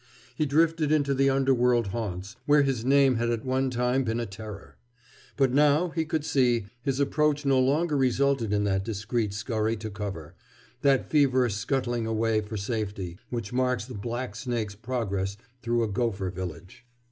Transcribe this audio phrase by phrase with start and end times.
[0.33, 4.25] He drifted into the underworld haunts where his name had at one time been a
[4.25, 4.75] terror.
[5.37, 9.91] But now, he could see, his approach no longer resulted in that discreet scurry to
[9.91, 10.33] cover,
[10.81, 16.83] that feverish scuttling away for safety, which marks the blacksnake's progress through a gopher village.